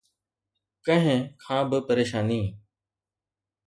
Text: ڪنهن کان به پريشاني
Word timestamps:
ڪنهن 0.85 1.19
کان 1.41 1.61
به 1.69 1.77
پريشاني 1.87 2.41